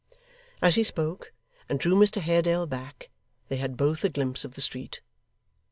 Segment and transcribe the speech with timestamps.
[0.63, 1.31] As he spoke,
[1.69, 3.11] and drew Mr Haredale back,
[3.49, 4.99] they had both a glimpse of the street.